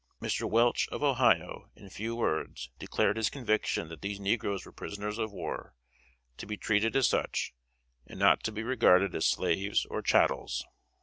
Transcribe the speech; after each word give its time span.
Mr. 0.19 0.49
Welch, 0.49 0.87
of 0.89 1.03
Ohio, 1.03 1.69
in 1.75 1.87
few 1.87 2.15
words, 2.15 2.71
declared 2.79 3.17
his 3.17 3.29
conviction 3.29 3.87
that 3.89 4.01
these 4.01 4.19
negroes 4.19 4.65
were 4.65 4.71
prisoners 4.71 5.19
of 5.19 5.31
war, 5.31 5.75
to 6.37 6.47
be 6.47 6.57
treated 6.57 6.95
as 6.95 7.07
such, 7.07 7.53
and 8.07 8.17
not 8.17 8.43
to 8.43 8.51
be 8.51 8.63
regarded 8.63 9.13
as 9.13 9.27
slaves 9.27 9.85
or 9.91 10.01
chattels. 10.01 10.65